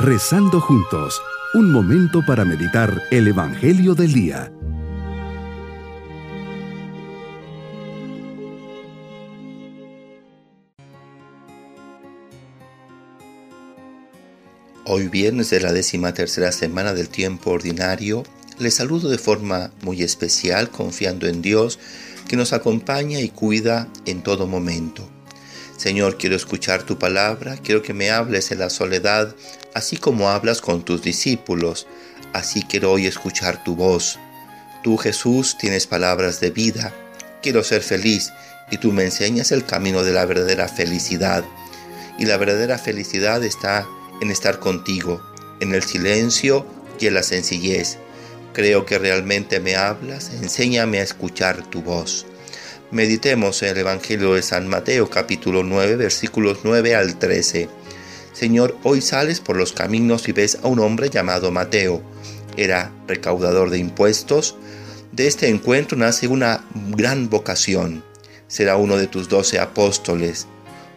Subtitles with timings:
[0.00, 1.20] Rezando juntos,
[1.54, 4.52] un momento para meditar el Evangelio del Día.
[14.84, 18.22] Hoy viernes de la décima tercera semana del tiempo ordinario,
[18.60, 21.80] les saludo de forma muy especial confiando en Dios
[22.28, 25.17] que nos acompaña y cuida en todo momento.
[25.78, 29.34] Señor, quiero escuchar tu palabra, quiero que me hables en la soledad,
[29.74, 31.86] así como hablas con tus discípulos,
[32.32, 34.18] así quiero hoy escuchar tu voz.
[34.82, 36.92] Tú, Jesús, tienes palabras de vida,
[37.42, 38.32] quiero ser feliz
[38.72, 41.44] y tú me enseñas el camino de la verdadera felicidad.
[42.18, 43.86] Y la verdadera felicidad está
[44.20, 45.22] en estar contigo,
[45.60, 46.66] en el silencio
[46.98, 47.98] y en la sencillez.
[48.52, 52.26] Creo que realmente me hablas, enséñame a escuchar tu voz.
[52.90, 57.68] Meditemos en el Evangelio de San Mateo capítulo 9 versículos 9 al 13.
[58.32, 62.00] Señor, hoy sales por los caminos y ves a un hombre llamado Mateo.
[62.56, 64.56] Era recaudador de impuestos.
[65.12, 66.64] De este encuentro nace una
[66.96, 68.02] gran vocación.
[68.46, 70.46] Será uno de tus doce apóstoles.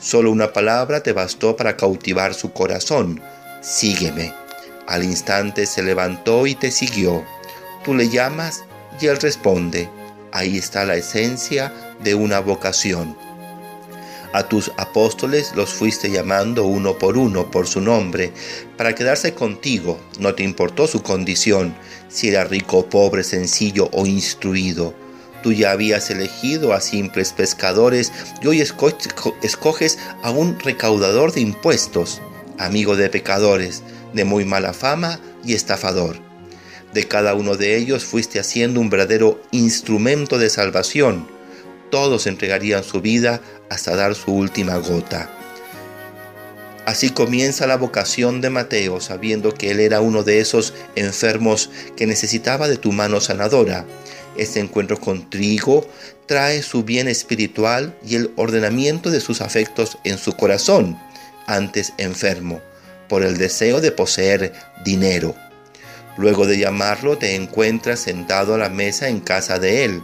[0.00, 3.20] Solo una palabra te bastó para cautivar su corazón.
[3.62, 4.34] Sígueme.
[4.88, 7.24] Al instante se levantó y te siguió.
[7.84, 8.64] Tú le llamas
[9.00, 9.88] y él responde.
[10.36, 11.72] Ahí está la esencia
[12.04, 13.16] de una vocación.
[14.34, 18.34] A tus apóstoles los fuiste llamando uno por uno por su nombre,
[18.76, 19.98] para quedarse contigo.
[20.18, 21.74] No te importó su condición,
[22.10, 24.92] si era rico, pobre, sencillo o instruido.
[25.42, 32.20] Tú ya habías elegido a simples pescadores y hoy escoges a un recaudador de impuestos,
[32.58, 36.25] amigo de pecadores, de muy mala fama y estafador.
[36.96, 41.28] De cada uno de ellos fuiste haciendo un verdadero instrumento de salvación.
[41.90, 45.30] Todos entregarían su vida hasta dar su última gota.
[46.86, 52.06] Así comienza la vocación de Mateo, sabiendo que él era uno de esos enfermos que
[52.06, 53.84] necesitaba de tu mano sanadora.
[54.38, 55.86] Este encuentro con Trigo
[56.24, 60.98] trae su bien espiritual y el ordenamiento de sus afectos en su corazón,
[61.46, 62.62] antes enfermo,
[63.06, 65.36] por el deseo de poseer dinero.
[66.16, 70.02] Luego de llamarlo te encuentras sentado a la mesa en casa de él.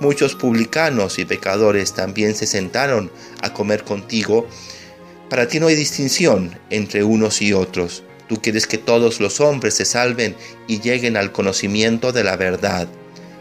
[0.00, 3.10] Muchos publicanos y pecadores también se sentaron
[3.42, 4.48] a comer contigo.
[5.28, 8.02] Para ti no hay distinción entre unos y otros.
[8.26, 12.88] Tú quieres que todos los hombres se salven y lleguen al conocimiento de la verdad.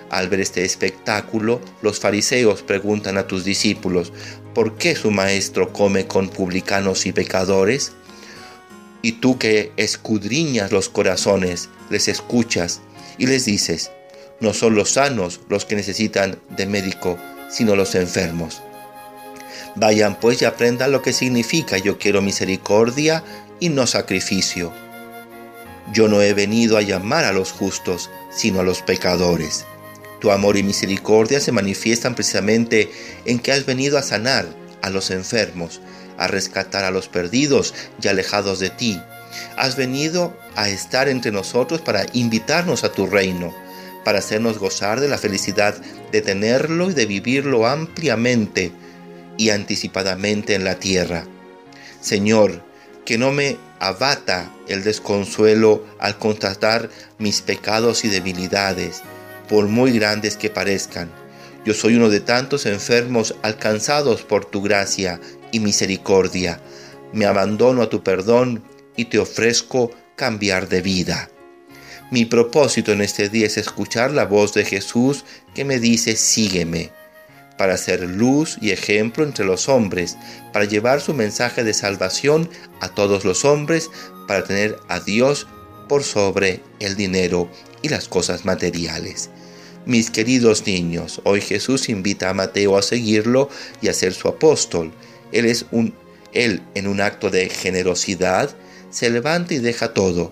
[0.10, 4.12] Al ver este espectáculo, los fariseos preguntan a tus discípulos,
[4.56, 7.94] ¿por qué su maestro come con publicanos y pecadores?
[9.02, 12.82] Y tú que escudriñas los corazones, les escuchas
[13.18, 13.92] y les dices,
[14.40, 17.18] no son los sanos los que necesitan de médico,
[17.50, 18.62] sino los enfermos.
[19.76, 23.24] Vayan pues y aprendan lo que significa yo quiero misericordia
[23.60, 24.74] y no sacrificio.
[25.94, 29.66] Yo no he venido a llamar a los justos, sino a los pecadores.
[30.20, 32.92] Tu amor y misericordia se manifiestan precisamente
[33.26, 34.46] en que has venido a sanar
[34.82, 35.82] a los enfermos,
[36.20, 39.02] a rescatar a los perdidos y alejados de ti.
[39.58, 43.56] Has venido a estar entre nosotros para invitarnos a tu reino,
[44.04, 45.76] para hacernos gozar de la felicidad
[46.12, 48.72] de tenerlo y de vivirlo ampliamente
[49.38, 51.26] y anticipadamente en la tierra.
[52.02, 52.64] Señor,
[53.06, 59.02] que no me abata el desconsuelo al constatar mis pecados y debilidades,
[59.48, 61.10] por muy grandes que parezcan.
[61.66, 65.20] Yo soy uno de tantos enfermos alcanzados por tu gracia
[65.52, 66.60] y misericordia.
[67.14, 68.64] Me abandono a tu perdón
[68.96, 71.30] y te ofrezco cambiar de vida.
[72.12, 76.92] Mi propósito en este día es escuchar la voz de Jesús que me dice sígueme,
[77.58, 80.18] para ser luz y ejemplo entre los hombres,
[80.52, 82.50] para llevar su mensaje de salvación
[82.80, 83.92] a todos los hombres,
[84.28, 85.48] para tener a Dios
[85.88, 87.50] por sobre el dinero
[87.82, 89.30] y las cosas materiales.
[89.86, 93.50] Mis queridos niños, hoy Jesús invita a Mateo a seguirlo
[93.82, 94.92] y a ser su apóstol.
[95.32, 95.94] Él es un
[96.34, 98.56] él en un acto de generosidad
[98.90, 100.32] se levanta y deja todo.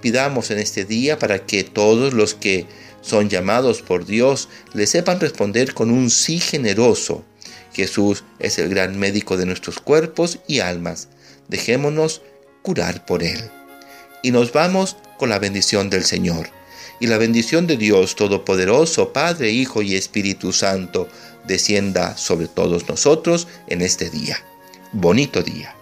[0.00, 2.66] Pidamos en este día para que todos los que
[3.00, 7.24] son llamados por Dios le sepan responder con un sí generoso.
[7.72, 11.08] Jesús es el gran médico de nuestros cuerpos y almas.
[11.48, 12.22] Dejémonos
[12.62, 13.38] curar por Él.
[14.22, 16.57] Y nos vamos con la bendición del Señor.
[17.00, 21.08] Y la bendición de Dios Todopoderoso, Padre, Hijo y Espíritu Santo,
[21.46, 24.36] descienda sobre todos nosotros en este día.
[24.92, 25.74] Bonito día.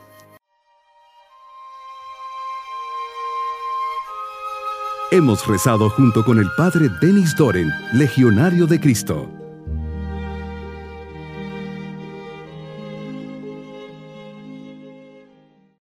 [5.13, 9.36] Hemos rezado junto con el Padre Denis Doren, Legionario de Cristo.